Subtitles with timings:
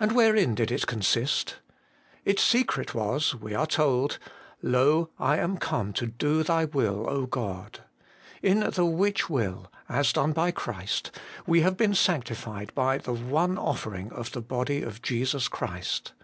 [0.00, 1.56] And wherein did it consist?
[2.24, 4.18] Its secret was, we are told:'
[4.62, 7.80] Lo, I am come to do Thy will, O God.''
[8.52, 11.10] In the which will,' as done by Christ,'
[11.46, 16.14] we have been sanctified by the one offering of the body of Jesus Christ.'